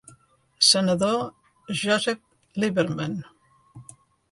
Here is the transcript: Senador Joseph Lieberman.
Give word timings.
Senador 0.67 1.19
Joseph 1.81 2.23
Lieberman. 2.55 3.17